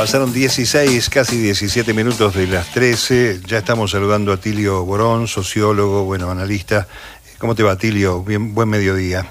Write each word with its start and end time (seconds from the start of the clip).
Pasaron 0.00 0.32
16, 0.32 1.10
casi 1.10 1.36
17 1.36 1.92
minutos 1.92 2.34
de 2.34 2.46
las 2.46 2.72
13. 2.72 3.42
Ya 3.46 3.58
estamos 3.58 3.90
saludando 3.90 4.32
a 4.32 4.38
Tilio 4.38 4.82
Borón, 4.82 5.28
sociólogo, 5.28 6.04
bueno, 6.04 6.30
analista. 6.30 6.88
¿Cómo 7.36 7.54
te 7.54 7.62
va, 7.62 7.76
Tilio? 7.76 8.22
Bien, 8.22 8.54
buen 8.54 8.70
mediodía. 8.70 9.26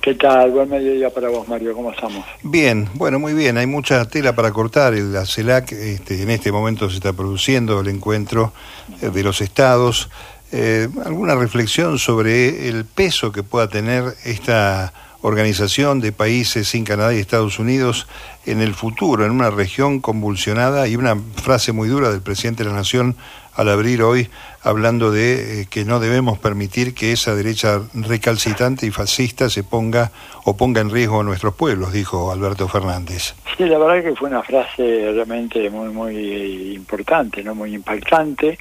¿Qué 0.00 0.14
tal? 0.14 0.50
Buen 0.52 0.70
mediodía 0.70 1.10
para 1.10 1.28
vos, 1.28 1.46
Mario. 1.46 1.74
¿Cómo 1.74 1.92
estamos? 1.92 2.24
Bien, 2.42 2.88
bueno, 2.94 3.18
muy 3.18 3.34
bien. 3.34 3.58
Hay 3.58 3.66
mucha 3.66 4.06
tela 4.06 4.34
para 4.34 4.50
cortar. 4.50 4.94
La 4.94 5.26
CELAC 5.26 5.72
este, 5.72 6.22
en 6.22 6.30
este 6.30 6.50
momento 6.50 6.88
se 6.88 6.96
está 6.96 7.12
produciendo 7.12 7.80
el 7.80 7.88
encuentro 7.88 8.54
eh, 9.02 9.10
de 9.10 9.22
los 9.22 9.42
estados. 9.42 10.08
Eh, 10.52 10.88
¿Alguna 11.04 11.34
reflexión 11.34 11.98
sobre 11.98 12.70
el 12.70 12.86
peso 12.86 13.30
que 13.30 13.42
pueda 13.42 13.68
tener 13.68 14.14
esta 14.24 14.94
organización 15.20 16.00
de 16.00 16.12
países 16.12 16.68
sin 16.68 16.84
Canadá 16.84 17.14
y 17.14 17.18
Estados 17.18 17.58
Unidos 17.58 18.06
en 18.46 18.60
el 18.60 18.74
futuro, 18.74 19.24
en 19.24 19.30
una 19.30 19.50
región 19.50 20.00
convulsionada 20.00 20.86
y 20.88 20.96
una 20.96 21.16
frase 21.16 21.72
muy 21.72 21.88
dura 21.88 22.10
del 22.10 22.22
presidente 22.22 22.64
de 22.64 22.70
la 22.70 22.76
Nación 22.76 23.16
al 23.54 23.68
abrir 23.68 24.02
hoy 24.02 24.28
hablando 24.62 25.10
de 25.10 25.62
eh, 25.62 25.66
que 25.70 25.84
no 25.84 26.00
debemos 26.00 26.38
permitir 26.38 26.94
que 26.94 27.12
esa 27.12 27.34
derecha 27.34 27.82
recalcitrante 27.94 28.86
y 28.86 28.90
fascista 28.90 29.48
se 29.50 29.62
ponga 29.62 30.10
o 30.44 30.56
ponga 30.56 30.80
en 30.80 30.90
riesgo 30.90 31.20
a 31.20 31.24
nuestros 31.24 31.54
pueblos, 31.54 31.92
dijo 31.92 32.32
Alberto 32.32 32.66
Fernández. 32.68 33.34
Sí, 33.56 33.64
la 33.64 33.78
verdad 33.78 34.02
que 34.02 34.16
fue 34.16 34.28
una 34.28 34.42
frase 34.42 35.12
realmente 35.12 35.70
muy 35.70 35.90
muy 35.90 36.74
importante, 36.74 37.44
no 37.44 37.54
muy 37.54 37.74
impactante. 37.74 38.58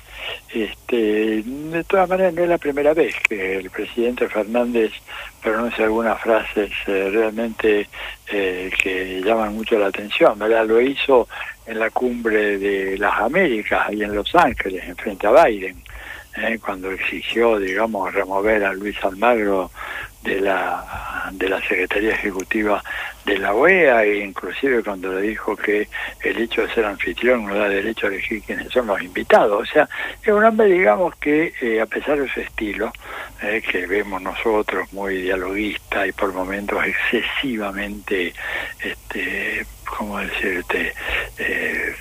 Este, 0.53 1.41
de 1.43 1.83
todas 1.85 2.07
maneras 2.07 2.33
no 2.33 2.43
es 2.43 2.49
la 2.49 2.57
primera 2.57 2.93
vez 2.93 3.15
que 3.27 3.57
el 3.57 3.69
presidente 3.69 4.27
Fernández 4.27 4.91
pronuncia 5.41 5.85
algunas 5.85 6.21
frases 6.21 6.71
eh, 6.88 7.09
realmente 7.11 7.89
eh, 8.27 8.71
que 8.81 9.21
llaman 9.21 9.55
mucho 9.55 9.72
la 9.79 9.87
atención, 9.87 10.37
¿verdad? 10.37 10.65
Lo 10.65 10.81
hizo 10.81 11.27
en 11.65 11.79
la 11.79 11.89
cumbre 11.89 12.57
de 12.57 12.97
las 12.97 13.19
Américas 13.19 13.91
y 13.91 14.03
en 14.03 14.15
Los 14.15 14.33
Ángeles, 14.35 14.83
en 14.88 14.95
frente 14.95 15.27
a 15.27 15.45
Biden, 15.45 15.81
¿eh? 16.38 16.59
cuando 16.63 16.91
exigió, 16.91 17.59
digamos, 17.59 18.13
remover 18.13 18.65
a 18.65 18.73
Luis 18.73 18.97
Almagro 19.03 19.71
de 20.23 20.41
la 20.41 21.29
de 21.31 21.49
la 21.49 21.59
Secretaría 21.61 22.11
Ejecutiva 22.11 22.83
de 23.25 23.38
la 23.38 23.53
OEA 23.53 24.03
e 24.03 24.17
inclusive 24.19 24.83
cuando 24.83 25.13
le 25.13 25.21
dijo 25.21 25.55
que 25.55 25.88
el 26.21 26.38
hecho 26.38 26.61
de 26.61 26.73
ser 26.73 26.85
anfitrión 26.85 27.45
no 27.45 27.55
da 27.55 27.69
derecho 27.69 28.07
a 28.07 28.09
elegir 28.09 28.41
quiénes 28.43 28.71
son 28.71 28.88
los 28.88 29.02
invitados. 29.02 29.61
O 29.61 29.65
sea, 29.65 29.88
es 30.21 30.27
un 30.27 30.43
hombre, 30.43 30.67
digamos, 30.67 31.15
que 31.15 31.53
eh, 31.61 31.80
a 31.80 31.85
pesar 31.85 32.19
de 32.19 32.27
su 32.27 32.41
estilo, 32.41 32.91
eh, 33.41 33.61
que 33.61 33.88
vemos 33.88 34.21
nosotros 34.21 34.91
muy 34.91 35.21
dialoguista 35.21 36.05
y 36.05 36.11
por 36.11 36.33
momentos 36.33 36.83
excesivamente, 36.85 38.33
este, 38.81 39.65
¿cómo 39.85 40.19
decirte? 40.19 40.93
Eh, 41.37 41.95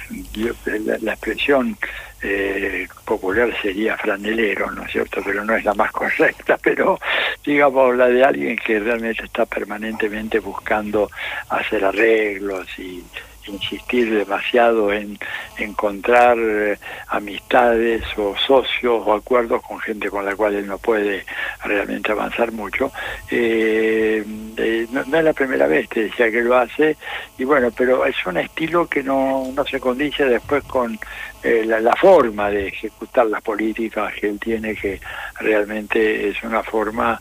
la, 1.01 1.12
expresión 1.12 1.77
eh, 2.23 2.87
popular 3.05 3.53
sería 3.61 3.97
franelero, 3.97 4.70
¿no 4.70 4.84
es 4.84 4.92
cierto? 4.92 5.20
Pero 5.25 5.45
no 5.45 5.55
es 5.56 5.65
la 5.65 5.75
más 5.75 5.91
correcta, 5.92 6.59
pero 6.62 6.98
digamos 7.45 7.97
la 7.97 8.09
de 8.09 8.25
alguien 8.25 8.56
que 8.56 8.79
realmente 8.79 9.25
está 9.25 9.47
permanentemente 9.47 10.39
buscando 10.39 11.11
hacer 11.48 11.84
arreglos 11.84 12.67
y 12.79 13.03
insistir 13.47 14.14
demasiado 14.14 14.92
en 14.92 15.19
encontrar 15.59 16.37
eh, 16.39 16.79
amistades 17.09 18.03
o 18.17 18.36
socios 18.36 19.03
o 19.05 19.12
acuerdos 19.12 19.62
con 19.62 19.81
gente 19.81 20.09
con 20.09 20.25
la 20.25 20.36
cual 20.36 20.55
él 20.55 20.67
no 20.67 20.79
puede 20.79 21.25
realmente 21.65 22.13
avanzar 22.13 22.53
mucho. 22.53 22.93
Eh, 23.31 24.25
eh, 24.57 24.87
no, 24.91 25.01
es 25.01 25.25
la 25.25 25.33
primera 25.33 25.67
vez, 25.67 25.89
te 25.89 26.05
decía 26.05 26.31
que 26.31 26.43
lo 26.43 26.57
hace, 26.57 26.97
y 27.39 27.45
bueno, 27.45 27.71
pero 27.77 28.05
es 28.05 28.17
un 28.27 28.37
estilo 28.37 28.87
que 28.89 29.03
no, 29.03 29.51
no 29.55 29.65
se 29.65 29.81
condice 29.81 30.25
después 30.25 30.65
con 30.65 30.99
la, 31.43 31.81
la, 31.81 31.97
forma 31.97 32.51
de 32.51 32.69
ejecutar 32.69 33.27
las 33.27 33.43
políticas 33.43 34.15
que 34.15 34.29
él 34.29 34.39
tiene, 34.39 34.77
que 34.77 35.01
realmente 35.41 36.29
es 36.29 36.41
una 36.45 36.63
forma 36.63 37.20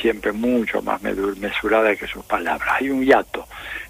siempre 0.00 0.32
mucho 0.32 0.82
más 0.82 1.00
mesurada 1.02 1.94
que 1.94 2.08
sus 2.08 2.24
palabras. 2.24 2.76
Hay 2.80 2.90
un 2.90 3.04
hiato 3.04 3.46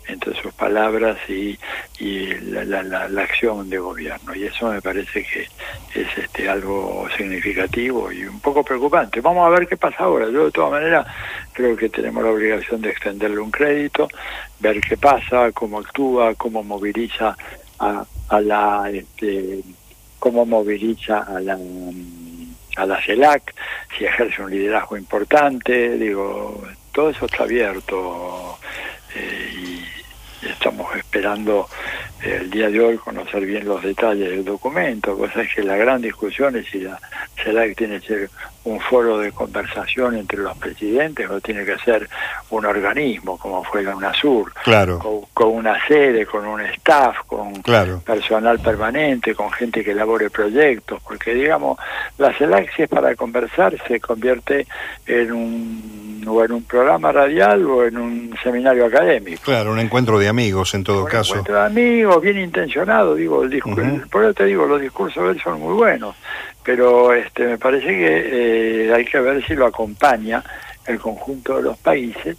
entre 0.09 0.35
sus 0.41 0.53
palabras 0.55 1.17
y, 1.29 1.59
y 1.99 2.27
la, 2.41 2.65
la, 2.65 3.09
la, 3.09 3.23
acción 3.23 3.69
de 3.69 3.79
gobierno. 3.79 4.35
Y 4.35 4.45
eso 4.45 4.71
me 4.71 4.81
parece 4.81 5.23
que 5.23 5.43
es 6.01 6.19
este 6.19 6.49
algo 6.49 7.07
significativo 7.17 8.11
y 8.11 8.25
un 8.25 8.41
poco 8.41 8.65
preocupante. 8.65 9.21
Vamos 9.21 9.47
a 9.47 9.51
ver 9.51 9.69
qué 9.69 9.77
pasa 9.77 10.05
ahora. 10.05 10.29
Yo 10.31 10.47
de 10.47 10.51
todas 10.51 10.71
maneras 10.71 11.07
creo 11.53 11.77
que 11.77 11.89
tenemos 11.89 12.25
la 12.25 12.31
obligación 12.31 12.81
de 12.81 12.91
extenderle 12.91 13.39
un 13.39 13.51
crédito, 13.51 14.09
ver 14.61 14.81
qué 14.81 14.97
pasa, 14.97 15.53
cómo 15.53 15.79
actúa, 15.79 16.35
cómo 16.35 16.63
moviliza 16.63 17.37
a, 17.79 18.05
a 18.29 18.41
la... 18.41 18.91
Este, 18.93 19.61
cómo 20.19 20.45
moviliza 20.45 21.21
a 21.21 21.39
la 21.39 21.57
a 22.77 22.87
la 22.87 23.03
CELAC, 23.03 23.55
si 23.97 24.05
ejerce 24.05 24.41
un 24.41 24.51
liderazgo 24.51 24.97
importante, 24.97 25.99
digo, 25.99 26.63
todo 26.93 27.11
eso 27.11 27.27
está 27.27 27.43
abierto 27.43 28.57
esperando 31.19 31.69
eh, 32.23 32.39
el 32.43 32.51
día 32.51 32.71
de 32.71 32.81
hoy 32.81 32.97
conocer 32.97 33.45
bien 33.45 33.67
los 33.67 33.83
detalles 33.83 34.31
del 34.31 34.45
documento, 34.45 35.17
cosa 35.17 35.43
es 35.43 35.53
que 35.53 35.63
la 35.65 35.77
gran 35.77 36.01
discusión 36.01 36.55
es 36.57 36.67
si 36.67 36.81
la 36.81 36.99
CELAC 37.43 37.77
tiene 37.77 38.01
que 38.01 38.07
ser 38.07 38.31
un 38.65 38.79
foro 38.81 39.19
de 39.19 39.33
conversación 39.33 40.17
entre 40.17 40.39
los 40.39 40.57
presidentes 40.59 41.29
o 41.29 41.41
tiene 41.41 41.65
que 41.65 41.77
ser 41.79 42.09
un 42.51 42.65
organismo 42.65 43.39
como 43.39 43.63
fue 43.65 43.83
la 43.83 43.95
UNASUR, 43.97 44.53
claro. 44.65 45.27
con, 45.35 45.49
una 45.49 45.77
sede, 45.87 46.27
con 46.27 46.47
un 46.47 46.61
staff, 46.61 47.17
con 47.27 47.63
personal 48.05 48.59
permanente, 48.59 49.35
con 49.35 49.51
gente 49.51 49.85
que 49.85 49.93
elabore 49.93 50.31
proyectos, 50.31 51.01
porque 51.03 51.35
digamos, 51.35 51.79
la 52.17 52.33
CELAC 52.33 52.75
si 52.75 52.83
es 52.83 52.89
para 52.89 53.15
conversar 53.15 53.77
se 53.87 54.01
convierte 54.01 54.67
en 55.07 55.33
un 55.33 56.09
o 56.27 56.45
en 56.45 56.53
un 56.53 56.63
programa 56.65 57.11
radial 57.11 57.65
o 57.65 57.87
en 57.87 57.97
un 57.97 58.35
seminario 58.43 58.85
académico. 58.85 59.41
Claro, 59.45 59.73
un 59.73 59.79
encuentro 59.79 60.19
de 60.19 60.29
amigos 60.29 60.75
en 60.75 60.85
todo 60.85 61.05
caso. 61.05 61.33
Un 61.33 61.39
encuentro 61.41 61.55
de 61.55 61.67
amigos, 61.67 62.23
bien 62.23 62.39
intencionado, 62.39 63.15
digo, 63.15 63.43
el 63.43 63.51
discurso, 63.51 63.83
por 64.11 64.25
eso 64.25 64.35
te 64.35 64.45
digo, 64.45 64.67
los 64.67 64.81
discursos 64.81 65.25
de 65.25 65.31
él 65.31 65.41
son 65.43 65.61
muy 65.61 65.75
buenos, 65.75 66.17
pero 66.63 67.15
este 67.15 67.47
me 67.47 67.59
parece 67.59 67.87
que 67.87 68.89
eh, 68.89 68.93
hay 68.95 69.05
que 69.05 69.21
ver 69.21 69.45
si 69.47 69.55
lo 69.55 69.67
acompaña 69.67 70.43
el 70.89 70.99
conjunto 70.99 71.57
de 71.57 71.63
los 71.63 71.79
países 71.79 72.37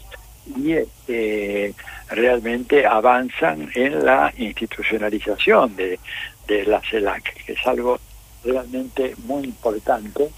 y 0.57 0.73
este, 0.73 1.73
realmente 2.09 2.85
avanzan 2.85 3.69
en 3.75 4.03
la 4.03 4.33
institucionalización 4.37 5.75
de, 5.75 5.99
de 6.47 6.65
la 6.65 6.81
CELAC, 6.81 7.45
que 7.45 7.53
es 7.53 7.67
algo 7.67 7.99
realmente 8.43 9.15
muy 9.25 9.43
importante. 9.45 10.29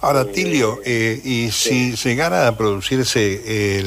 Ahora, 0.00 0.20
este, 0.20 0.32
Tilio, 0.32 0.80
eh, 0.84 1.20
y 1.24 1.50
si 1.50 1.94
llegara 1.96 2.46
a 2.46 2.56
producirse 2.56 3.42
eh, 3.44 3.82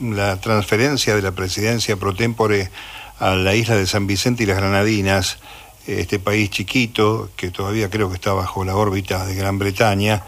la, 0.00 0.40
transferencia 0.40 1.14
de 1.14 1.22
la 1.22 1.32
presidencia 1.32 1.96
pro 1.96 2.14
tempore 2.14 2.70
a 3.18 3.34
la 3.34 3.54
isla 3.54 3.76
de 3.76 3.86
San 3.86 4.06
Vicente 4.06 4.42
y 4.42 4.46
las 4.46 4.58
Granadinas, 4.58 5.38
este 5.86 6.18
país 6.18 6.50
chiquito 6.50 7.30
que 7.36 7.50
todavía 7.50 7.88
creo 7.90 8.08
que 8.08 8.16
está 8.16 8.32
bajo 8.32 8.64
la 8.64 8.76
órbita 8.76 9.26
de 9.26 9.34
Gran 9.34 9.58
Bretaña, 9.58 10.22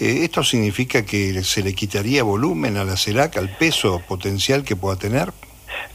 eh, 0.00 0.24
¿esto 0.24 0.42
significa 0.42 1.04
que 1.04 1.42
se 1.42 1.62
le 1.62 1.74
quitaría 1.74 2.22
volumen 2.22 2.76
a 2.76 2.84
la 2.84 2.96
CELAC, 2.96 3.36
al 3.36 3.56
peso 3.56 4.02
potencial 4.06 4.64
que 4.64 4.76
pueda 4.76 4.96
tener? 4.96 5.32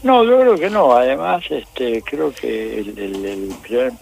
No, 0.02 0.22
yo 0.22 0.38
creo 0.38 0.56
que 0.56 0.70
no. 0.70 0.92
Además, 0.92 1.42
este, 1.48 2.02
creo 2.02 2.32
que 2.32 2.80
el, 2.80 3.54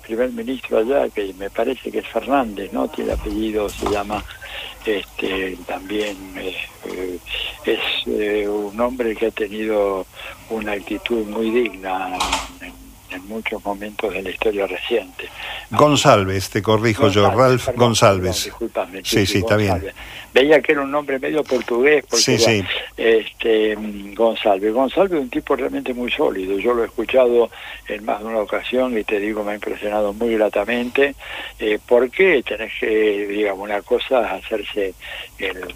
primer, 0.05 0.31
ministro 0.33 0.79
allá, 0.79 1.09
que 1.09 1.33
me 1.35 1.49
parece 1.49 1.93
que 1.93 2.01
es 2.01 2.09
Fernández, 2.09 2.73
¿no? 2.73 2.89
Tiene 2.89 3.12
apellido, 3.12 3.69
se 3.69 3.89
llama, 3.89 4.23
este, 4.85 5.57
también 5.67 6.17
eh, 6.37 6.57
eh, 6.87 7.19
es 7.65 7.81
eh, 8.07 8.49
un 8.49 8.79
hombre 8.81 9.15
que 9.15 9.27
ha 9.27 9.31
tenido 9.31 10.05
una 10.51 10.73
actitud 10.73 11.25
muy 11.27 11.51
digna 11.51 12.19
en, 13.12 13.27
muchos 13.28 13.64
momentos 13.64 14.12
de 14.12 14.23
la 14.23 14.31
historia 14.31 14.67
reciente. 14.67 15.29
González, 15.70 16.50
te 16.50 16.62
corrijo 16.62 17.09
yo, 17.09 17.31
Ralph 17.31 17.69
González. 17.76 18.50
sí, 19.05 19.26
sí, 19.26 19.38
está 19.38 19.56
bien 19.56 19.93
veía 20.32 20.61
que 20.61 20.73
era 20.73 20.82
un 20.82 20.91
nombre 20.91 21.19
medio 21.19 21.44
portugués, 21.44 22.05
porque 22.09 22.64
este 22.97 23.76
González. 24.14 24.73
González 24.73 25.12
es 25.12 25.20
un 25.20 25.31
tipo 25.31 25.56
realmente 25.56 25.93
muy 25.94 26.11
sólido, 26.11 26.59
yo 26.59 26.75
lo 26.75 26.82
he 26.82 26.87
escuchado 26.87 27.50
en 27.88 28.05
más 28.05 28.20
de 28.20 28.26
una 28.26 28.38
ocasión 28.38 28.97
y 28.97 29.05
te 29.05 29.19
digo, 29.19 29.44
me 29.44 29.53
ha 29.53 29.55
impresionado 29.55 30.12
muy 30.12 30.35
gratamente, 30.35 31.14
eh, 31.59 31.79
porque 31.87 32.43
tenés 32.43 32.73
que, 32.79 33.26
digamos, 33.29 33.64
una 33.64 33.82
cosa 33.82 34.32
hacerse 34.32 34.94
el 35.38 35.75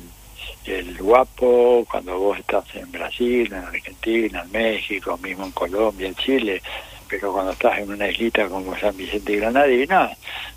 el 0.64 0.96
guapo 0.98 1.86
cuando 1.88 2.18
vos 2.18 2.40
estás 2.40 2.64
en 2.74 2.90
Brasil, 2.90 3.46
en 3.52 3.64
Argentina, 3.64 4.42
en 4.42 4.50
México, 4.50 5.16
mismo 5.22 5.44
en 5.44 5.52
Colombia, 5.52 6.08
en 6.08 6.16
Chile, 6.16 6.60
pero 7.08 7.32
cuando 7.32 7.52
estás 7.52 7.78
en 7.78 7.90
una 7.90 8.08
islita 8.08 8.48
como 8.48 8.76
San 8.78 8.96
Vicente 8.96 9.32
y 9.32 9.36
Granadina, 9.36 10.10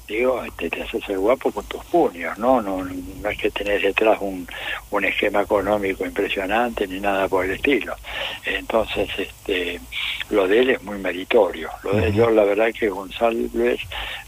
digo, 0.07 0.44
este, 0.44 0.69
te 0.69 0.84
haces 0.84 1.07
el 1.10 1.19
guapo 1.19 1.51
con 1.51 1.66
tus 1.66 1.84
puños, 1.86 2.38
¿no? 2.38 2.62
No, 2.62 2.84
no 2.84 3.30
es 3.30 3.38
que 3.38 3.51
tenés 3.51 3.81
detrás 3.81 4.18
un, 4.22 4.48
un 4.92 5.06
esquema 5.06 5.42
económico 5.42 6.06
impresionante 6.06 6.88
ni 6.88 7.00
nada 7.00 7.28
por 7.28 7.46
el 7.46 7.51
estilo. 7.51 7.96
Entonces, 8.46 9.10
este, 9.18 9.80
lo 10.30 10.48
de 10.48 10.60
él 10.60 10.69
es 10.72 10.84
muy 10.84 10.98
meritorio. 10.98 11.69
Lo 11.84 11.94
de 11.94 12.12
yo, 12.12 12.30
la 12.31 12.44
verdad 12.44 12.72
que 12.78 12.90
González 12.90 13.52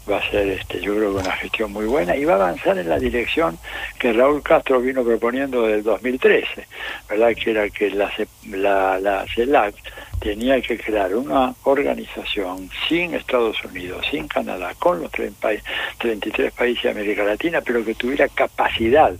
va 0.08 0.18
a 0.18 0.30
ser, 0.30 0.48
este, 0.48 0.80
yo 0.80 0.94
creo 0.94 1.14
que 1.14 1.20
una 1.22 1.36
gestión 1.36 1.72
muy 1.72 1.86
buena 1.86 2.16
y 2.16 2.24
va 2.24 2.34
a 2.34 2.36
avanzar 2.36 2.78
en 2.78 2.88
la 2.88 2.98
dirección 2.98 3.58
que 3.98 4.12
Raúl 4.12 4.42
Castro 4.42 4.80
vino 4.80 5.02
proponiendo 5.02 5.62
desde 5.62 5.78
el 5.78 5.82
2013, 5.82 6.66
¿verdad? 7.08 7.34
Que 7.34 7.50
era 7.50 7.68
que 7.70 7.90
la, 7.90 8.12
la, 8.50 8.98
la 9.00 9.26
CELAC 9.34 9.74
tenía 10.22 10.60
que 10.60 10.78
crear 10.78 11.14
una 11.14 11.52
organización 11.64 12.70
sin 12.88 13.14
Estados 13.14 13.62
Unidos, 13.64 14.06
sin 14.08 14.28
Canadá, 14.28 14.72
con 14.78 15.00
los 15.00 15.10
33 15.10 16.52
países 16.52 16.84
de 16.84 16.90
América 16.90 17.24
Latina, 17.24 17.60
pero 17.60 17.84
que 17.84 17.94
tuviera 17.94 18.28
capacidad 18.28 19.12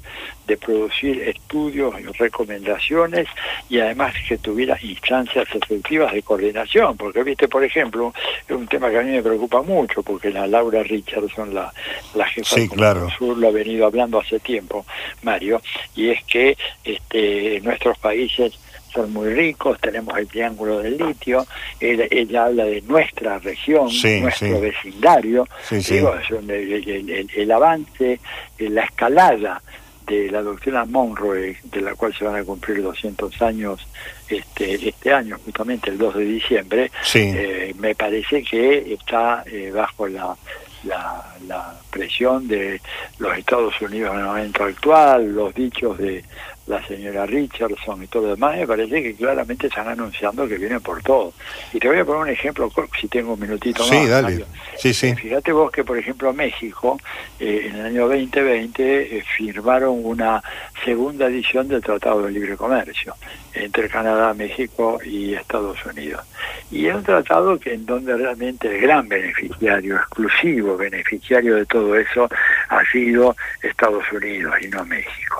de 0.46 0.56
producir 0.56 1.22
estudios 1.22 1.94
y 2.00 2.04
recomendaciones 2.04 3.26
y 3.68 3.80
además 3.80 4.14
que 4.28 4.38
tuviera 4.38 4.78
instancias 4.80 5.46
efectivas 5.52 6.12
de 6.12 6.22
coordinación, 6.22 6.96
porque 6.96 7.22
viste, 7.24 7.48
por 7.48 7.64
ejemplo, 7.64 8.12
es 8.46 8.56
un 8.56 8.68
tema 8.68 8.90
que 8.90 8.98
a 8.98 9.02
mí 9.02 9.10
me 9.10 9.22
preocupa 9.22 9.62
mucho, 9.62 10.02
porque 10.02 10.30
la 10.30 10.46
Laura 10.46 10.82
Richardson, 10.84 11.52
la, 11.52 11.72
la 12.14 12.26
jefa 12.26 12.56
del 12.56 13.10
Sur, 13.18 13.38
lo 13.38 13.48
ha 13.48 13.52
venido 13.52 13.86
hablando 13.86 14.20
hace 14.20 14.38
tiempo, 14.38 14.86
Mario, 15.22 15.60
y 15.96 16.10
es 16.10 16.22
que 16.24 16.56
este, 16.84 17.60
nuestros 17.60 17.98
países 17.98 18.58
son 18.92 19.12
muy 19.12 19.32
ricos, 19.32 19.78
tenemos 19.80 20.16
el 20.18 20.28
triángulo 20.28 20.80
del 20.80 20.98
litio, 20.98 21.46
ella, 21.80 22.44
habla 22.44 22.64
de 22.64 22.82
nuestra 22.82 23.38
región, 23.38 23.88
nuestro 24.20 24.60
vecindario, 24.60 25.48
digo, 25.70 26.14
el, 26.48 27.30
el, 27.34 27.52
avance, 27.52 28.20
la 28.58 28.84
escalada 28.84 29.62
de 30.06 30.30
la 30.30 30.42
doctrina 30.42 30.84
Monroe, 30.84 31.56
de 31.64 31.80
la 31.80 31.94
cual 31.94 32.14
se 32.14 32.24
van 32.24 32.36
a 32.36 32.44
cumplir 32.44 32.82
200 32.82 33.40
años 33.42 33.86
este, 34.28 34.88
este 34.88 35.12
año, 35.12 35.38
justamente 35.44 35.90
el 35.90 35.98
2 35.98 36.16
de 36.16 36.24
diciembre, 36.24 36.90
eh, 37.14 37.74
me 37.78 37.94
parece 37.94 38.42
que 38.42 38.94
está 38.94 39.44
eh, 39.46 39.70
bajo 39.74 40.08
la, 40.08 40.36
la, 40.84 41.34
la, 41.46 41.74
presión 41.90 42.48
de 42.48 42.80
los 43.18 43.36
Estados 43.36 43.78
Unidos 43.82 44.14
en 44.14 44.20
el 44.20 44.26
momento 44.26 44.64
actual, 44.64 45.34
los 45.34 45.54
dichos 45.54 45.98
de 45.98 46.24
la 46.66 46.86
señora 46.86 47.26
Richardson 47.26 48.02
y 48.02 48.06
todo 48.06 48.24
lo 48.24 48.28
demás, 48.34 48.56
me 48.56 48.66
parece 48.66 49.02
que 49.02 49.14
claramente 49.14 49.66
están 49.66 49.88
anunciando 49.88 50.46
que 50.46 50.58
vienen 50.58 50.80
por 50.80 51.02
todo. 51.02 51.32
Y 51.72 51.78
te 51.78 51.88
voy 51.88 51.98
a 51.98 52.04
poner 52.04 52.22
un 52.22 52.28
ejemplo, 52.28 52.70
si 53.00 53.08
tengo 53.08 53.34
un 53.34 53.40
minutito 53.40 53.82
sí, 53.84 54.06
Dale. 54.06 54.44
Sí, 54.76 54.94
sí. 54.94 55.14
Fíjate 55.14 55.52
vos 55.52 55.70
que, 55.70 55.84
por 55.84 55.98
ejemplo, 55.98 56.32
México, 56.32 56.98
eh, 57.40 57.68
en 57.68 57.76
el 57.76 57.86
año 57.86 58.08
2020, 58.08 59.18
eh, 59.18 59.24
firmaron 59.36 60.04
una 60.04 60.42
segunda 60.84 61.26
edición 61.26 61.68
del 61.68 61.82
Tratado 61.82 62.22
de 62.22 62.32
Libre 62.32 62.56
Comercio 62.56 63.14
entre 63.54 63.88
Canadá, 63.88 64.32
México 64.34 64.98
y 65.04 65.34
Estados 65.34 65.84
Unidos. 65.84 66.24
Y 66.70 66.86
es 66.86 66.94
un 66.94 67.02
tratado 67.02 67.58
que 67.58 67.74
en 67.74 67.84
donde 67.84 68.16
realmente 68.16 68.74
el 68.74 68.80
gran 68.80 69.08
beneficiario, 69.08 69.96
exclusivo 69.96 70.76
beneficiario 70.76 71.56
de 71.56 71.66
todo 71.66 71.96
eso, 71.96 72.28
ha 72.68 72.84
sido 72.90 73.36
Estados 73.62 74.04
Unidos 74.12 74.54
y 74.62 74.68
no 74.68 74.84
México. 74.86 75.31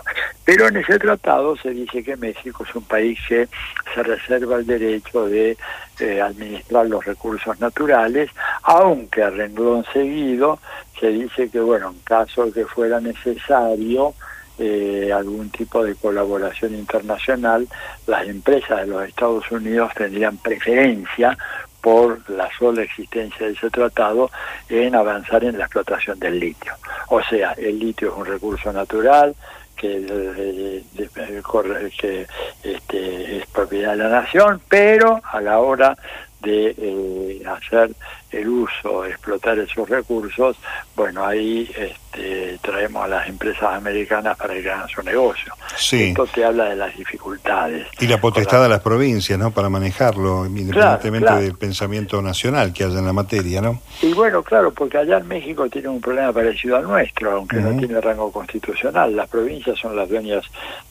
Pero 0.54 0.68
en 0.68 0.76
ese 0.76 0.98
tratado 0.98 1.56
se 1.56 1.70
dice 1.70 2.04
que 2.04 2.14
México 2.14 2.64
es 2.68 2.74
un 2.74 2.84
país 2.84 3.18
que 3.26 3.48
se 3.94 4.02
reserva 4.02 4.56
el 4.56 4.66
derecho 4.66 5.26
de 5.26 5.56
eh, 5.98 6.20
administrar 6.20 6.84
los 6.88 7.02
recursos 7.06 7.58
naturales, 7.58 8.28
aunque 8.64 9.22
a 9.22 9.30
renglón 9.30 9.82
seguido 9.94 10.58
se 11.00 11.08
dice 11.08 11.48
que, 11.48 11.58
bueno, 11.58 11.88
en 11.88 12.00
caso 12.00 12.44
de 12.44 12.52
que 12.52 12.66
fuera 12.66 13.00
necesario, 13.00 14.12
eh, 14.58 15.10
algún 15.10 15.48
tipo 15.48 15.82
de 15.82 15.94
colaboración 15.94 16.74
internacional, 16.74 17.66
las 18.06 18.28
empresas 18.28 18.80
de 18.80 18.88
los 18.88 19.08
Estados 19.08 19.50
Unidos 19.50 19.90
tendrían 19.96 20.36
preferencia 20.36 21.34
por 21.80 22.28
la 22.28 22.50
sola 22.58 22.82
existencia 22.82 23.46
de 23.46 23.54
ese 23.54 23.70
tratado 23.70 24.30
en 24.68 24.94
avanzar 24.94 25.44
en 25.44 25.56
la 25.56 25.64
explotación 25.64 26.20
del 26.20 26.38
litio. 26.38 26.74
O 27.08 27.22
sea, 27.22 27.52
el 27.52 27.78
litio 27.78 28.10
es 28.10 28.14
un 28.18 28.26
recurso 28.26 28.70
natural 28.70 29.34
que, 29.82 30.84
que 31.98 32.26
este, 32.62 33.38
es 33.38 33.46
propiedad 33.46 33.92
de 33.92 33.96
la 33.96 34.08
nación, 34.08 34.60
pero 34.68 35.20
a 35.24 35.40
la 35.40 35.58
hora 35.58 35.96
de 36.40 36.74
eh, 36.76 37.42
hacer 37.46 37.90
el 38.32 38.48
uso, 38.48 39.04
explotar 39.04 39.58
esos 39.58 39.88
recursos, 39.88 40.56
bueno, 40.96 41.24
ahí 41.24 41.70
este, 41.76 42.58
traemos 42.62 43.04
a 43.04 43.08
las 43.08 43.28
empresas 43.28 43.74
americanas 43.74 44.36
para 44.36 44.54
que 44.54 44.70
hagan 44.70 44.88
su 44.88 45.02
negocio. 45.02 45.54
Sí. 45.76 46.08
Esto 46.08 46.26
te 46.26 46.44
habla 46.44 46.70
de 46.70 46.76
las 46.76 46.96
dificultades. 46.96 47.86
Y 48.00 48.06
la 48.06 48.20
potestad 48.20 48.62
de 48.62 48.68
las 48.68 48.80
provincias, 48.80 49.38
¿no? 49.38 49.50
Para 49.50 49.68
manejarlo, 49.68 50.46
independientemente 50.46 51.34
del 51.34 51.56
pensamiento 51.56 52.22
nacional 52.22 52.72
que 52.72 52.84
haya 52.84 52.98
en 52.98 53.06
la 53.06 53.12
materia, 53.12 53.60
¿no? 53.60 53.80
Y 54.00 54.12
bueno, 54.14 54.42
claro, 54.42 54.72
porque 54.72 54.98
allá 54.98 55.18
en 55.18 55.28
México 55.28 55.68
tiene 55.68 55.88
un 55.88 56.00
problema 56.00 56.32
parecido 56.32 56.76
al 56.76 56.84
nuestro, 56.84 57.32
aunque 57.32 57.56
no 57.56 57.76
tiene 57.78 58.00
rango 58.00 58.32
constitucional. 58.32 59.14
Las 59.14 59.28
provincias 59.28 59.78
son 59.78 59.94
las 59.94 60.08
dueñas 60.08 60.44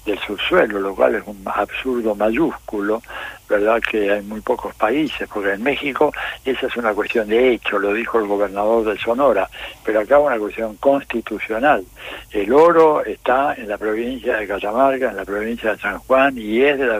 del 0.06 0.20
subsuelo, 0.20 0.80
lo 0.80 0.96
cual 0.96 1.16
es 1.16 1.24
un 1.26 1.42
absurdo 1.46 2.16
mayúsculo, 2.16 3.02
¿verdad? 3.50 3.82
Que 3.82 4.12
hay 4.12 4.22
muy 4.22 4.42
pocos 4.42 4.74
países, 4.76 5.28
porque 5.32 5.54
en 5.54 5.64
México 5.64 6.14
esa 6.46 6.68
es 6.68 6.78
una 6.78 6.94
cuestión 6.94 7.28
de 7.32 7.54
hecho, 7.54 7.80
lo 7.80 7.94
dijo 7.94 8.20
el 8.20 8.28
gobernador 8.28 8.84
de 8.84 9.00
Sonora, 9.00 9.50
pero 9.86 10.02
acá 10.02 10.20
una 10.20 10.38
cuestión 10.38 10.76
constitucional. 10.76 11.84
El 12.30 12.52
oro 12.52 13.06
está 13.06 13.54
en 13.54 13.70
la 13.70 13.78
provincia 13.78 14.36
de 14.36 14.48
Catamarca, 14.48 15.12
en 15.12 15.16
la 15.16 15.24
provincia 15.24 15.72
de 15.72 15.80
San 15.80 15.98
Juan, 16.00 16.38
y 16.38 16.62
es 16.62 16.78
de 16.78 16.88
la, 16.88 17.00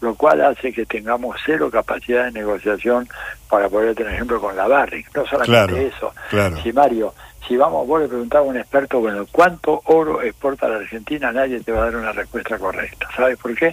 lo 0.00 0.14
cual 0.16 0.40
hace 0.40 0.72
que 0.72 0.84
tengamos 0.86 1.36
cero 1.46 1.70
capacidad 1.70 2.24
de 2.24 2.32
negociación 2.32 3.08
para 3.48 3.68
poder 3.68 3.94
tener 3.94 4.14
ejemplo 4.14 4.40
con 4.40 4.56
la 4.56 4.66
Barrick. 4.66 5.14
No 5.14 5.24
solamente 5.24 5.86
eso, 5.86 6.12
si 6.62 6.72
Mario, 6.72 7.14
si 7.46 7.56
vamos, 7.56 7.86
vos 7.86 8.00
le 8.00 8.08
preguntás 8.08 8.40
a 8.40 8.42
un 8.42 8.56
experto, 8.56 8.98
bueno, 8.98 9.24
¿cuánto 9.30 9.82
oro 9.84 10.20
exporta 10.20 10.68
la 10.68 10.76
Argentina? 10.76 11.30
Nadie 11.30 11.60
te 11.60 11.70
va 11.70 11.82
a 11.82 11.84
dar 11.84 11.96
una 11.96 12.12
respuesta 12.12 12.58
correcta. 12.58 13.08
¿Sabes 13.16 13.38
por 13.38 13.54
qué? 13.54 13.72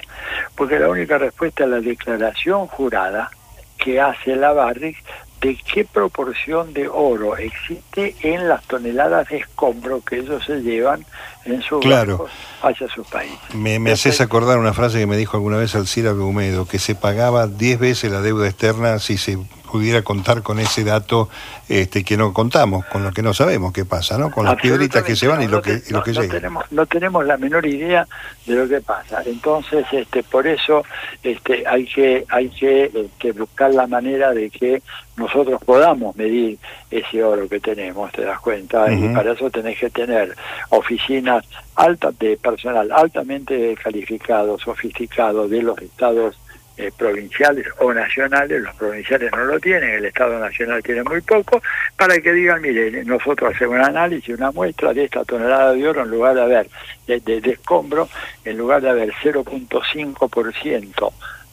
Porque 0.55 0.77
la 0.77 0.89
única 0.89 1.17
respuesta 1.17 1.63
es 1.63 1.69
la 1.71 1.79
declaración 1.79 2.67
jurada 2.67 3.31
que 3.77 4.01
hace 4.01 4.35
la 4.35 4.53
Barrick 4.53 4.97
de 5.41 5.57
qué 5.71 5.85
proporción 5.85 6.73
de 6.73 6.87
oro 6.87 7.37
existe 7.37 8.15
en 8.21 8.47
las 8.47 8.63
toneladas 8.63 9.29
de 9.29 9.37
escombro 9.37 10.01
que 10.01 10.17
ellos 10.19 10.43
se 10.45 10.61
llevan 10.61 11.05
en 11.45 11.61
sus 11.61 11.81
claro. 11.81 12.27
hacia 12.61 12.87
sus 12.89 13.07
países. 13.07 13.37
Me, 13.53 13.79
me 13.79 13.91
haces 13.91 14.19
acordar 14.21 14.57
una 14.57 14.73
frase 14.73 14.99
que 14.99 15.07
me 15.07 15.17
dijo 15.17 15.37
alguna 15.37 15.57
vez 15.57 15.75
Alcira 15.75 16.13
Humedo, 16.13 16.67
que 16.67 16.79
se 16.79 16.95
pagaba 16.95 17.47
10 17.47 17.79
veces 17.79 18.11
la 18.11 18.21
deuda 18.21 18.47
externa 18.47 18.99
si 18.99 19.17
se 19.17 19.37
pudiera 19.67 20.01
contar 20.01 20.41
con 20.41 20.59
ese 20.59 20.83
dato 20.83 21.29
este, 21.69 22.03
que 22.03 22.17
no 22.17 22.33
contamos, 22.33 22.85
con 22.85 23.03
lo 23.03 23.11
que 23.11 23.21
no 23.21 23.33
sabemos 23.33 23.73
qué 23.73 23.85
pasa, 23.85 24.17
¿no? 24.17 24.31
Con 24.31 24.45
las 24.45 24.55
piedritas 24.55 25.03
que 25.03 25.15
se 25.15 25.27
van 25.27 25.43
y 25.43 25.47
lo 25.47 25.61
que, 25.61 25.81
lo 25.89 26.01
que 26.01 26.13
llega. 26.13 26.33
Tenemos, 26.33 26.65
no 26.71 26.85
tenemos 26.85 27.25
la 27.25 27.37
menor 27.37 27.65
idea 27.65 28.07
de 28.45 28.55
lo 28.55 28.67
que 28.67 28.81
pasa. 28.81 29.21
Entonces, 29.25 29.85
este, 29.91 30.23
por 30.23 30.47
eso 30.47 30.83
este, 31.21 31.63
hay 31.67 31.85
que, 31.85 32.25
hay 32.29 32.49
que, 32.49 32.85
este, 32.85 33.31
buscar 33.33 33.73
la 33.73 33.85
manera 33.85 34.33
de 34.33 34.49
que 34.49 34.81
nosotros 35.17 35.61
podamos 35.63 36.15
medir 36.15 36.57
ese 36.89 37.23
oro 37.23 37.47
que 37.49 37.59
tenemos, 37.59 38.11
te 38.11 38.23
das 38.23 38.39
cuenta, 38.39 38.91
y 38.91 39.09
para 39.09 39.33
eso 39.33 39.49
tenés 39.49 39.77
que 39.79 39.89
tener 39.89 40.35
oficinas 40.69 41.43
altas 41.75 42.17
de 42.19 42.37
personal 42.37 42.91
altamente 42.91 43.75
calificado, 43.81 44.57
sofisticado 44.57 45.47
de 45.47 45.61
los 45.63 45.77
estados 45.79 46.37
eh, 46.77 46.91
provinciales 46.95 47.65
o 47.79 47.91
nacionales, 47.91 48.61
los 48.61 48.75
provinciales 48.75 49.31
no 49.31 49.45
lo 49.45 49.59
tienen, 49.59 49.89
el 49.89 50.05
Estado 50.05 50.39
Nacional 50.39 50.83
tiene 50.83 51.03
muy 51.03 51.21
poco, 51.21 51.61
para 51.95 52.19
que 52.21 52.31
digan, 52.31 52.61
mire, 52.61 53.03
nosotros 53.03 53.55
hacemos 53.55 53.77
un 53.77 53.81
análisis, 53.81 54.37
una 54.37 54.51
muestra 54.51 54.93
de 54.93 55.05
esta 55.05 55.25
tonelada 55.25 55.73
de 55.73 55.87
oro, 55.87 56.03
en 56.03 56.11
lugar 56.11 56.35
de 56.35 56.41
haber, 56.43 56.69
de, 57.07 57.19
de, 57.19 57.51
escombro, 57.51 58.07
en 58.45 58.57
lugar 58.57 58.81
de 58.81 58.89
haber 58.89 59.11
0.5% 59.23 61.11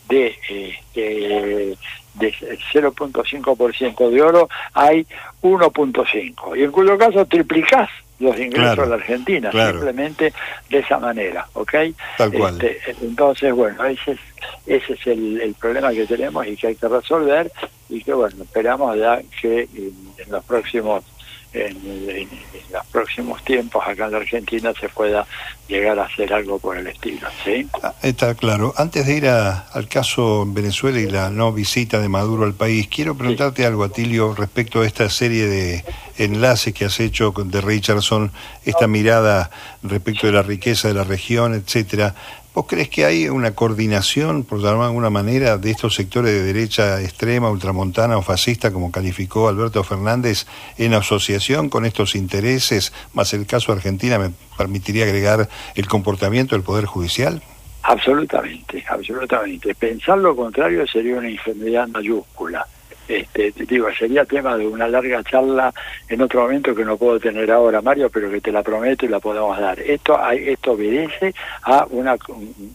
de, 0.09 0.37
eh, 0.51 0.79
de, 0.95 1.79
de 2.15 2.35
0.5% 2.73 4.11
de 4.11 4.23
oro, 4.23 4.49
hay 4.75 5.07
1.5%, 5.43 6.59
y 6.59 6.65
en 6.65 6.71
cuyo 6.71 6.99
caso 6.99 7.25
triplicás 7.25 7.89
los 8.19 8.39
ingresos 8.39 8.79
a 8.79 8.87
la 8.87 8.95
Argentina, 8.95 9.51
simplemente 9.51 10.33
de 10.69 10.79
esa 10.79 10.99
manera, 10.99 11.47
¿ok? 11.55 11.75
Tal 12.17 12.33
cual. 12.33 12.55
Este, 12.55 12.97
entonces, 13.03 13.53
bueno, 13.53 13.85
ese 13.85 14.13
es, 14.13 14.19
ese 14.67 14.95
es 14.95 15.07
el, 15.07 15.41
el, 15.41 15.55
problema 15.55 15.93
que 15.93 16.07
tenemos 16.07 16.47
y 16.47 16.57
que 16.57 16.69
hay 16.69 16.77
que 16.77 16.89
resolver 16.89 17.53
y 17.89 18.03
que, 18.03 18.13
bueno, 18.13 18.43
esperamos 18.43 18.97
ya 18.97 19.21
que 19.41 19.69
en, 19.75 20.31
los 20.31 20.45
próximos 20.45 21.05
en, 21.53 22.29
los 22.73 22.87
próximos 22.87 23.45
tiempos 23.45 23.83
acá 23.87 24.07
en 24.07 24.13
la 24.13 24.19
Argentina 24.19 24.73
se 24.79 24.89
pueda 24.89 25.27
llegar 25.69 25.99
a 25.99 26.05
hacer 26.05 26.33
algo 26.33 26.59
por 26.59 26.77
el 26.77 26.87
estilo. 26.87 27.29
¿sí? 27.45 27.69
Ah, 27.83 27.95
está 28.03 28.35
claro. 28.35 28.75
Antes 28.77 29.07
de 29.07 29.17
ir 29.17 29.29
al 29.29 29.89
caso 29.89 30.43
en 30.43 30.55
Venezuela 30.55 30.99
y 30.99 31.09
la 31.09 31.31
no 31.31 31.53
visita 31.53 32.01
de 32.01 32.09
Maduro 32.09 32.45
al 32.45 32.55
país, 32.55 32.89
quiero 32.89 33.17
preguntarte 33.17 33.65
algo, 33.65 33.85
Atilio, 33.85 34.35
respecto 34.35 34.81
a 34.81 34.87
esta 34.87 35.09
serie 35.09 35.47
de 35.47 35.85
enlaces 36.19 36.75
que 36.75 36.87
has 36.87 36.99
hecho 37.01 37.33
de 37.37 37.61
Richardson, 37.61 38.33
esta 38.65 38.87
mirada 38.87 39.51
respecto 39.83 40.27
de 40.27 40.33
la 40.33 40.43
riqueza 40.43 40.89
de 40.89 40.95
la 40.95 41.05
región, 41.05 41.55
etcétera. 41.55 42.15
¿Vos 42.55 42.67
crees 42.69 42.89
que 42.89 43.05
hay 43.05 43.29
una 43.29 43.53
coordinación, 43.57 44.45
por 44.45 44.61
llamar 44.61 44.83
de 44.83 44.87
alguna 44.87 45.11
manera, 45.11 45.59
de 45.59 45.73
estos 45.73 45.97
sectores 45.97 46.31
de 46.31 46.45
derecha 46.45 47.03
extrema, 47.03 47.51
ultramontana 47.51 48.17
o 48.17 48.23
fascista, 48.23 48.71
como 48.71 48.93
calificó 48.93 49.49
Alberto 49.49 49.83
Fernández, 49.83 50.47
en 50.79 50.95
asociación 50.95 51.69
con 51.69 51.85
estos 51.85 52.15
intereses, 52.15 52.93
más 53.13 53.35
el 53.35 53.45
caso 53.47 53.73
Argentina, 53.73 54.21
me 54.21 54.31
permitiría 54.57 55.03
agregar 55.03 55.49
el 55.75 55.89
comportamiento 55.89 56.55
del 56.55 56.63
Poder 56.63 56.85
Judicial? 56.85 57.43
Absolutamente, 57.83 58.85
absolutamente. 58.89 59.75
Pensar 59.75 60.19
lo 60.19 60.37
contrario 60.37 60.87
sería 60.87 61.17
una 61.17 61.29
ingenuidad 61.29 61.89
mayúscula. 61.89 62.65
Este, 63.07 63.53
digo, 63.67 63.89
sería 63.93 64.25
tema 64.25 64.57
de 64.57 64.67
una 64.67 64.89
larga 64.89 65.23
charla 65.23 65.73
en 66.09 66.23
otro 66.23 66.43
momento 66.43 66.75
que 66.75 66.85
no 66.85 66.97
puedo 66.97 67.21
tener 67.21 67.51
ahora, 67.51 67.83
Mario, 67.83 68.09
pero 68.11 68.31
que 68.31 68.41
te 68.41 68.51
la 68.51 68.63
prometo 68.63 69.05
y 69.05 69.11
la 69.11 69.21
podemos 69.21 69.59
dar. 69.59 69.79
Esto, 69.81 70.19
esto 70.31 70.73
obedece 70.73 71.35
a 71.63 71.87
una, 71.91 72.17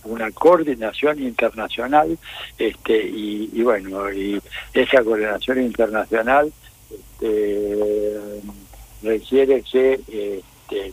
una 0.04 0.32
coordinación 0.32 1.22
internacional 1.24 2.18
este, 2.58 2.98
y, 3.02 3.62
bueno, 3.64 4.12
y 4.12 4.40
esa 4.74 5.04
coordinación 5.04 5.62
internacional 5.62 6.52
este, 6.92 8.20
requiere 9.02 9.64
que... 9.64 10.00
Eh, 10.08 10.42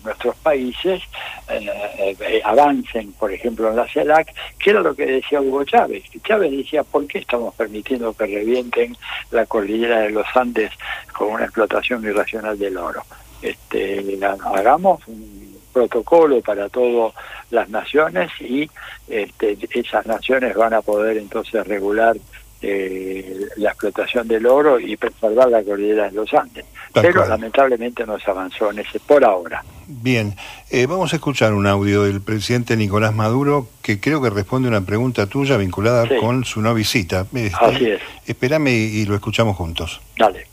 nuestros 0.04 0.36
países 0.36 1.02
eh, 1.48 2.16
eh, 2.20 2.40
avancen, 2.44 3.12
por 3.12 3.32
ejemplo, 3.32 3.70
en 3.70 3.76
la 3.76 3.88
CELAC, 3.88 4.34
que 4.58 4.70
era 4.70 4.80
lo 4.80 4.94
que 4.94 5.06
decía 5.06 5.40
Hugo 5.40 5.64
Chávez. 5.64 6.04
Chávez 6.24 6.50
decía, 6.50 6.82
¿por 6.84 7.06
qué 7.06 7.18
estamos 7.18 7.54
permitiendo 7.54 8.12
que 8.14 8.26
revienten 8.26 8.96
la 9.30 9.46
cordillera 9.46 10.00
de 10.00 10.10
los 10.10 10.26
Andes 10.34 10.72
con 11.12 11.28
una 11.28 11.44
explotación 11.44 12.04
irracional 12.04 12.58
del 12.58 12.76
oro? 12.76 13.02
Este, 13.42 14.18
hagamos 14.54 15.06
un 15.06 15.56
protocolo 15.72 16.40
para 16.40 16.68
todas 16.70 17.12
las 17.50 17.68
naciones 17.68 18.30
y 18.40 18.70
este, 19.08 19.58
esas 19.74 20.06
naciones 20.06 20.54
van 20.54 20.72
a 20.72 20.80
poder 20.80 21.18
entonces 21.18 21.66
regular 21.66 22.16
eh, 22.62 23.48
la 23.56 23.70
explotación 23.70 24.26
del 24.26 24.46
oro 24.46 24.80
y 24.80 24.96
preservar 24.96 25.50
la 25.50 25.62
cordillera 25.62 26.04
de 26.04 26.12
los 26.12 26.32
Andes. 26.32 26.64
Pero 26.92 27.26
lamentablemente 27.26 28.06
no 28.06 28.18
se 28.18 28.30
avanzó 28.30 28.70
en 28.70 28.78
ese 28.78 28.98
por 28.98 29.22
ahora. 29.22 29.62
Bien, 29.86 30.34
eh, 30.70 30.86
vamos 30.86 31.12
a 31.12 31.16
escuchar 31.16 31.52
un 31.52 31.66
audio 31.66 32.04
del 32.04 32.22
presidente 32.22 32.76
Nicolás 32.76 33.14
Maduro 33.14 33.68
que 33.82 34.00
creo 34.00 34.22
que 34.22 34.30
responde 34.30 34.68
a 34.68 34.70
una 34.70 34.86
pregunta 34.86 35.26
tuya 35.26 35.58
vinculada 35.58 36.06
con 36.18 36.44
su 36.44 36.62
no 36.62 36.72
visita. 36.72 37.26
Este, 37.34 37.52
Así 37.60 37.90
es. 37.90 38.00
Espérame 38.26 38.68
y, 38.68 39.04
lo 39.04 39.14
escuchamos 39.14 39.56
juntos. 39.56 40.00
Dale. 40.16 40.46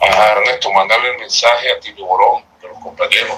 A 0.00 0.32
Ernesto, 0.32 0.72
mandarle 0.72 1.12
un 1.12 1.20
mensaje 1.20 1.72
a 1.72 1.80
Tito 1.80 2.04
Borón, 2.04 2.42
a 2.64 2.66
los 2.66 2.78
compañeros, 2.78 3.36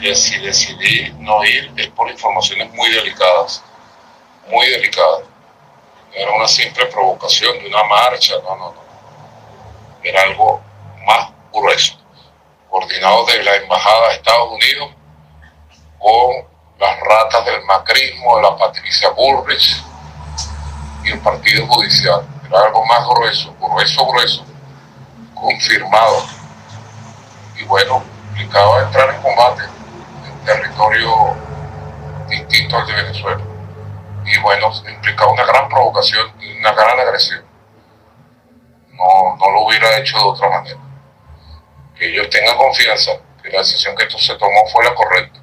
que 0.00 0.14
si 0.14 0.38
decidí 0.38 1.12
no 1.18 1.44
ir 1.44 1.70
es 1.76 1.88
por 1.88 2.10
informaciones 2.10 2.72
muy 2.72 2.90
delicadas, 2.90 3.62
muy 4.50 4.66
delicadas 4.70 5.31
era 6.14 6.30
una 6.32 6.48
simple 6.48 6.86
provocación 6.86 7.58
de 7.58 7.68
una 7.68 7.84
marcha, 7.84 8.34
no, 8.42 8.56
no, 8.56 8.72
no. 8.72 8.82
Era 10.02 10.22
algo 10.22 10.60
más 11.06 11.30
grueso, 11.52 11.94
coordinado 12.68 13.24
de 13.26 13.42
la 13.42 13.56
Embajada 13.56 14.08
de 14.08 14.14
Estados 14.14 14.50
Unidos 14.50 14.90
con 15.98 16.46
las 16.78 17.00
ratas 17.00 17.44
del 17.46 17.62
macrismo, 17.64 18.36
de 18.36 18.42
la 18.42 18.56
Patricia 18.56 19.10
Bullrich 19.10 19.82
y 21.04 21.12
el 21.12 21.20
Partido 21.20 21.66
Judicial. 21.66 22.26
Era 22.46 22.66
algo 22.66 22.84
más 22.84 23.06
grueso, 23.08 23.54
grueso, 23.58 24.06
grueso, 24.06 24.44
confirmado. 25.34 26.26
Y 27.56 27.64
bueno, 27.64 28.02
implicaba 28.30 28.82
entrar 28.82 29.14
en 29.14 29.22
combate 29.22 29.62
en 30.26 30.44
territorio 30.44 31.36
distinto 32.28 32.76
al 32.76 32.86
de 32.86 32.92
Venezuela 32.94 33.51
y 34.24 34.38
bueno, 34.38 34.70
implicaba 34.88 35.32
una 35.32 35.44
gran 35.44 35.68
provocación 35.68 36.32
y 36.40 36.58
una 36.58 36.72
gran 36.72 36.98
agresión. 36.98 37.44
No, 38.90 39.36
no 39.36 39.50
lo 39.50 39.62
hubiera 39.62 39.98
hecho 39.98 40.16
de 40.16 40.24
otra 40.24 40.48
manera. 40.48 40.78
Que 41.96 42.08
ellos 42.08 42.28
tengan 42.30 42.56
confianza 42.56 43.12
que 43.42 43.50
la 43.50 43.58
decisión 43.58 43.96
que 43.96 44.04
esto 44.04 44.18
se 44.18 44.34
tomó 44.36 44.66
fue 44.68 44.84
la 44.84 44.94
correcta, 44.94 45.40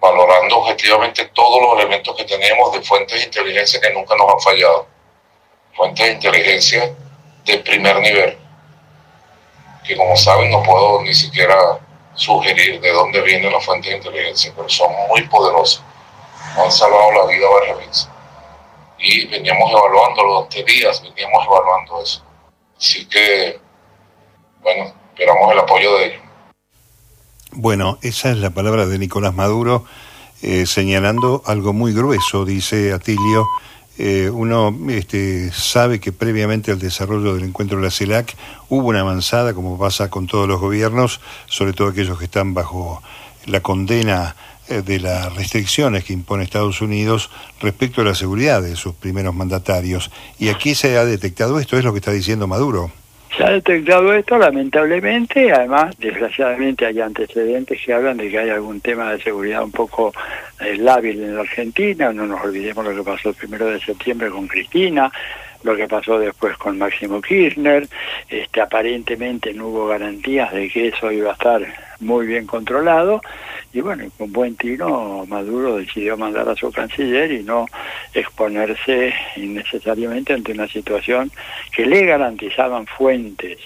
valorando 0.00 0.58
objetivamente 0.58 1.24
todos 1.26 1.60
los 1.60 1.80
elementos 1.80 2.14
que 2.16 2.24
tenemos 2.24 2.72
de 2.72 2.82
fuentes 2.82 3.18
de 3.18 3.24
inteligencia 3.24 3.80
que 3.80 3.90
nunca 3.90 4.14
nos 4.16 4.32
han 4.32 4.40
fallado. 4.40 4.86
Fuentes 5.74 6.06
de 6.06 6.12
inteligencia 6.12 6.94
de 7.44 7.58
primer 7.58 7.98
nivel, 7.98 8.38
que 9.84 9.96
como 9.96 10.16
saben 10.16 10.50
no 10.50 10.62
puedo 10.62 11.02
ni 11.02 11.12
siquiera 11.12 11.80
sugerir 12.14 12.80
de 12.80 12.92
dónde 12.92 13.20
vienen 13.22 13.52
las 13.52 13.64
fuentes 13.64 13.90
de 13.90 13.96
inteligencia, 13.96 14.52
pero 14.54 14.68
son 14.68 14.92
muy 15.08 15.22
poderosas 15.22 15.82
han 16.56 16.72
salvado 16.72 17.12
la 17.12 17.26
vida 17.26 17.46
varias 17.48 17.78
veces. 17.78 18.08
Y 18.98 19.26
veníamos 19.26 19.70
evaluándolo 19.70 20.34
durante 20.34 20.64
días, 20.64 21.02
veníamos 21.02 21.46
evaluando 21.46 22.02
eso. 22.02 22.22
Así 22.78 23.06
que, 23.06 23.58
bueno, 24.62 24.92
esperamos 25.12 25.52
el 25.52 25.58
apoyo 25.58 25.98
de 25.98 26.06
ellos. 26.06 26.22
Bueno, 27.52 27.98
esa 28.02 28.30
es 28.30 28.38
la 28.38 28.50
palabra 28.50 28.86
de 28.86 28.98
Nicolás 28.98 29.34
Maduro, 29.34 29.84
eh, 30.42 30.66
señalando 30.66 31.42
algo 31.46 31.72
muy 31.72 31.92
grueso, 31.92 32.44
dice 32.44 32.92
Atilio. 32.92 33.46
Eh, 33.96 34.28
uno 34.28 34.76
este, 34.88 35.52
sabe 35.52 36.00
que 36.00 36.10
previamente 36.10 36.72
al 36.72 36.80
desarrollo 36.80 37.34
del 37.34 37.44
encuentro 37.44 37.78
de 37.78 37.84
la 37.84 37.92
CELAC 37.92 38.34
hubo 38.68 38.88
una 38.88 39.00
avanzada, 39.00 39.54
como 39.54 39.78
pasa 39.78 40.10
con 40.10 40.26
todos 40.26 40.48
los 40.48 40.60
gobiernos, 40.60 41.20
sobre 41.46 41.74
todo 41.74 41.88
aquellos 41.88 42.18
que 42.18 42.24
están 42.24 42.54
bajo 42.54 43.02
la 43.46 43.60
condena 43.60 44.34
de 44.68 45.00
las 45.00 45.34
restricciones 45.34 46.04
que 46.04 46.12
impone 46.12 46.44
Estados 46.44 46.80
Unidos 46.80 47.30
respecto 47.60 48.00
a 48.00 48.04
la 48.04 48.14
seguridad 48.14 48.62
de 48.62 48.76
sus 48.76 48.94
primeros 48.94 49.34
mandatarios. 49.34 50.10
Y 50.38 50.48
aquí 50.48 50.74
se 50.74 50.96
ha 50.96 51.04
detectado 51.04 51.58
esto, 51.58 51.76
es 51.76 51.84
lo 51.84 51.92
que 51.92 51.98
está 51.98 52.12
diciendo 52.12 52.46
Maduro. 52.46 52.90
Se 53.36 53.42
ha 53.42 53.50
detectado 53.50 54.12
esto, 54.12 54.38
lamentablemente, 54.38 55.52
además, 55.52 55.96
desgraciadamente 55.98 56.86
hay 56.86 57.00
antecedentes 57.00 57.80
que 57.84 57.92
hablan 57.92 58.16
de 58.16 58.30
que 58.30 58.38
hay 58.38 58.50
algún 58.50 58.80
tema 58.80 59.10
de 59.12 59.20
seguridad 59.20 59.64
un 59.64 59.72
poco 59.72 60.12
eh, 60.60 60.76
lábil 60.76 61.20
en 61.20 61.34
la 61.34 61.40
Argentina, 61.40 62.12
no 62.12 62.26
nos 62.26 62.44
olvidemos 62.44 62.84
lo 62.84 62.94
que 62.94 63.02
pasó 63.02 63.30
el 63.30 63.34
primero 63.34 63.66
de 63.66 63.80
septiembre 63.80 64.30
con 64.30 64.46
Cristina, 64.46 65.10
lo 65.64 65.74
que 65.74 65.88
pasó 65.88 66.18
después 66.20 66.56
con 66.58 66.78
Máximo 66.78 67.20
Kirchner, 67.20 67.88
este, 68.28 68.60
aparentemente 68.60 69.52
no 69.52 69.66
hubo 69.66 69.88
garantías 69.88 70.52
de 70.52 70.68
que 70.68 70.88
eso 70.88 71.10
iba 71.10 71.30
a 71.30 71.32
estar 71.32 71.62
muy 72.04 72.26
bien 72.26 72.46
controlado, 72.46 73.20
y 73.72 73.80
bueno, 73.80 74.04
con 74.16 74.32
buen 74.32 74.56
tino 74.56 75.26
Maduro 75.26 75.76
decidió 75.76 76.16
mandar 76.16 76.48
a 76.48 76.54
su 76.54 76.70
canciller 76.70 77.32
y 77.32 77.42
no 77.42 77.66
exponerse 78.12 79.12
innecesariamente 79.36 80.32
ante 80.32 80.52
una 80.52 80.68
situación 80.68 81.32
que 81.74 81.84
le 81.84 82.06
garantizaban 82.06 82.86
fuentes 82.86 83.58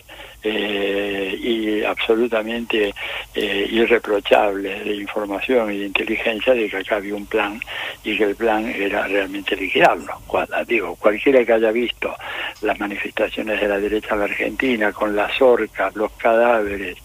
eh, 0.43 1.37
y 1.39 1.83
absolutamente 1.83 2.95
eh, 3.35 3.69
irreprochables 3.71 4.85
de 4.85 4.95
información 4.95 5.73
y 5.73 5.79
de 5.79 5.87
inteligencia 5.87 6.55
de 6.55 6.71
que 6.71 6.77
acá 6.77 6.97
había 6.97 7.17
un 7.17 7.27
plan 7.27 7.61
y 8.05 8.17
que 8.17 8.25
el 8.25 8.37
plan 8.37 8.65
era 8.67 9.09
realmente 9.09 9.57
liquidarlo. 9.57 10.15
digo, 10.67 10.95
cualquiera 10.95 11.45
que 11.45 11.55
haya 11.55 11.73
visto 11.73 12.15
las 12.63 12.79
manifestaciones 12.79 13.61
de 13.61 13.69
la 13.69 13.79
derecha 13.79 14.15
en 14.15 14.21
la 14.21 14.25
Argentina 14.27 14.93
con 14.93 15.17
las 15.17 15.43
orcas, 15.43 15.95
los 15.97 16.13
cadáveres, 16.13 16.97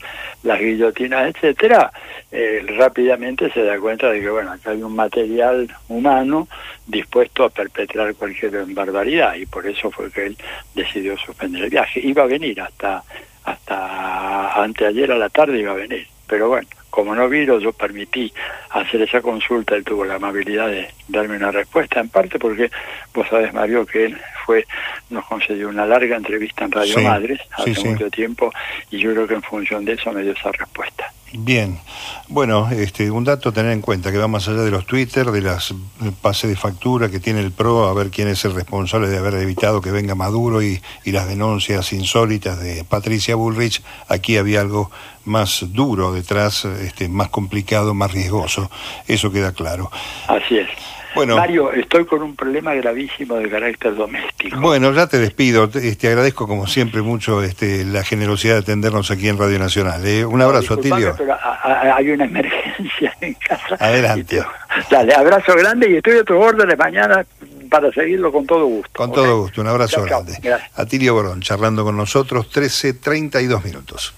las 0.43 0.59
guillotinas, 0.59 1.33
etcétera, 1.33 1.91
eh, 2.31 2.65
rápidamente 2.77 3.49
se 3.51 3.63
da 3.63 3.79
cuenta 3.79 4.11
de 4.11 4.21
que 4.21 4.29
bueno, 4.29 4.51
acá 4.51 4.71
hay 4.71 4.83
un 4.83 4.95
material 4.95 5.73
humano 5.87 6.47
dispuesto 6.85 7.45
a 7.45 7.49
perpetrar 7.49 8.13
cualquier 8.15 8.65
barbaridad 8.67 9.35
y 9.35 9.45
por 9.45 9.65
eso 9.65 9.89
fue 9.89 10.11
que 10.11 10.27
él 10.27 10.37
decidió 10.75 11.17
suspender 11.17 11.63
el 11.63 11.69
viaje. 11.69 12.01
Iba 12.01 12.23
a 12.23 12.27
venir 12.27 12.61
hasta 12.61 13.03
hasta 13.45 14.63
anteayer 14.63 15.11
a 15.11 15.17
la 15.17 15.29
tarde 15.29 15.59
iba 15.59 15.71
a 15.71 15.75
venir, 15.75 16.07
pero 16.27 16.47
bueno, 16.47 16.67
como 16.93 17.15
no 17.15 17.27
vino, 17.27 17.57
yo 17.57 17.73
permití 17.73 18.31
hacer 18.69 19.01
esa 19.01 19.19
consulta, 19.19 19.73
él 19.73 19.83
tuvo 19.83 20.05
la 20.05 20.13
amabilidad 20.13 20.67
de 20.67 20.89
darme 21.07 21.37
una 21.37 21.49
respuesta, 21.49 21.99
en 21.99 22.09
parte 22.09 22.37
porque 22.37 22.69
vos 23.15 23.27
sabés, 23.27 23.51
Mario, 23.51 23.83
que 23.83 24.05
él 24.05 24.21
fue, 24.45 24.67
nos 25.09 25.25
concedió 25.25 25.69
una 25.69 25.87
larga 25.87 26.15
entrevista 26.15 26.65
en 26.65 26.71
Radio 26.71 26.99
Madres 26.99 27.39
hace 27.49 27.83
mucho 27.83 28.11
tiempo 28.11 28.53
y 28.91 28.99
yo 28.99 29.11
creo 29.11 29.27
que 29.27 29.33
en 29.33 29.41
función 29.41 29.83
de 29.83 29.93
eso 29.93 30.11
me 30.11 30.21
dio 30.21 30.33
esa 30.33 30.51
respuesta. 30.51 31.11
Bien, 31.35 31.79
bueno, 32.27 32.69
este, 32.69 33.09
un 33.09 33.23
dato 33.23 33.49
a 33.49 33.51
tener 33.51 33.71
en 33.71 33.81
cuenta 33.81 34.11
que 34.11 34.19
va 34.19 34.27
más 34.27 34.47
allá 34.47 34.61
de 34.61 34.69
los 34.69 34.85
Twitter, 34.85 35.31
de 35.31 35.41
las 35.41 35.73
pases 36.21 36.47
de 36.47 36.55
factura 36.55 37.09
que 37.09 37.19
tiene 37.19 37.39
el 37.39 37.51
PRO, 37.51 37.87
a 37.87 37.93
ver 37.95 38.11
quién 38.11 38.27
es 38.27 38.45
el 38.45 38.53
responsable 38.53 39.07
de 39.07 39.17
haber 39.17 39.33
evitado 39.35 39.81
que 39.81 39.89
venga 39.89 40.13
Maduro 40.13 40.61
y, 40.61 40.79
y 41.03 41.11
las 41.11 41.27
denuncias 41.27 41.91
insólitas 41.91 42.59
de 42.59 42.83
Patricia 42.83 43.35
Bullrich. 43.35 43.81
Aquí 44.09 44.37
había 44.37 44.61
algo 44.61 44.91
más 45.25 45.65
duro 45.73 46.13
detrás, 46.13 46.65
este, 46.65 47.09
más 47.09 47.29
complicado, 47.29 47.95
más 47.95 48.11
riesgoso. 48.11 48.69
Eso 49.07 49.31
queda 49.31 49.53
claro. 49.53 49.89
Así 50.27 50.57
es. 50.57 50.67
Bueno, 51.15 51.35
Mario, 51.35 51.71
estoy 51.71 52.05
con 52.05 52.21
un 52.21 52.35
problema 52.35 52.73
gravísimo 52.73 53.35
de 53.35 53.49
carácter 53.49 53.95
doméstico. 53.95 54.59
Bueno, 54.59 54.91
ya 54.93 55.07
te 55.07 55.19
despido. 55.19 55.69
Te, 55.69 55.87
este, 55.87 56.07
agradezco 56.07 56.47
como 56.47 56.67
siempre 56.67 57.01
mucho 57.01 57.43
este, 57.43 57.85
la 57.85 58.03
generosidad 58.03 58.55
de 58.55 58.59
atendernos 58.61 59.11
aquí 59.11 59.27
en 59.27 59.37
Radio 59.37 59.59
Nacional. 59.59 60.05
¿eh? 60.05 60.25
Un 60.25 60.41
abrazo, 60.41 60.77
Tilio. 60.77 61.15
Pero 61.17 61.35
hay 61.63 62.09
una 62.09 62.25
emergencia 62.25 63.15
en 63.21 63.33
casa. 63.35 63.75
Adelante. 63.79 64.43
dale, 64.89 65.13
abrazo 65.13 65.55
grande 65.55 65.89
y 65.91 65.95
estoy 65.97 66.17
a 66.17 66.23
tu 66.23 66.35
órdenes 66.35 66.77
mañana 66.77 67.25
para 67.69 67.91
seguirlo 67.91 68.31
con 68.31 68.45
todo 68.45 68.65
gusto. 68.65 68.91
Con 68.93 69.11
todo 69.11 69.41
gusto, 69.41 69.61
un 69.61 69.67
abrazo 69.67 70.03
grande. 70.03 70.37
Atilio 70.75 71.13
Borón, 71.13 71.41
charlando 71.41 71.83
con 71.83 71.97
nosotros, 71.97 72.47
13.32 72.53 73.63
minutos. 73.63 74.13